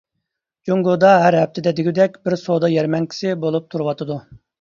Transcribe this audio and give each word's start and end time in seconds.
جۇڭگودا 0.69 1.09
ھەر 1.23 1.35
ھەپتىدە 1.39 1.73
دېگۈدەك 1.79 2.15
بىر 2.29 2.37
سودا 2.45 2.71
يەرمەنكىسى 2.77 3.35
بولۇپ 3.45 3.69
تۇرۇۋاتىدۇ. 3.75 4.19